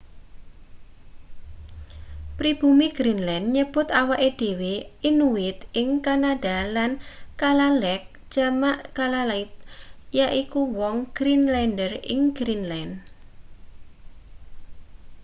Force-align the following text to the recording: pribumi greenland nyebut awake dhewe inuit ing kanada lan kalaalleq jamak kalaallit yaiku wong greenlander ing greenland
pribumi 2.37 2.87
greenland 2.97 3.45
nyebut 3.55 3.87
awake 4.01 4.29
dhewe 4.59 4.73
inuit 5.09 5.59
ing 5.81 5.89
kanada 6.05 6.57
lan 6.75 6.91
kalaalleq 7.41 8.03
jamak 8.33 8.77
kalaallit 8.97 9.51
yaiku 10.19 10.61
wong 10.79 10.97
greenlander 11.17 11.91
ing 12.13 12.21
greenland 12.37 12.93